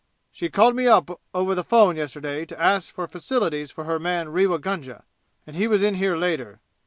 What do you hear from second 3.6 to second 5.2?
for her man Rewa Gunga,